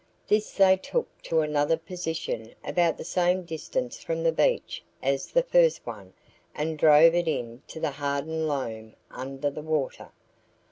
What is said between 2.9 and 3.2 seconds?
the